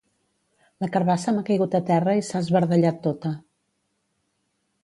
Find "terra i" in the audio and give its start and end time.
1.91-2.25